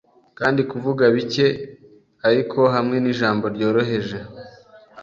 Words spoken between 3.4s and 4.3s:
ryoroheje